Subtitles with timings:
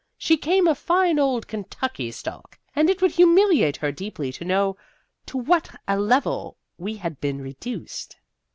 [0.17, 4.75] She came of fine old Kentucky stock, and it would humiliate her deeply to know
[5.27, 8.17] to what a level we had been reduced."